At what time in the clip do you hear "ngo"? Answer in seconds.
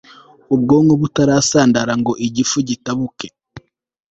1.99-2.11